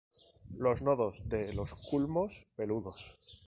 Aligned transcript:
Los 0.57 0.81
nodos 0.81 1.29
de 1.29 1.53
los 1.53 1.75
culmos 1.75 2.47
peludos. 2.55 3.15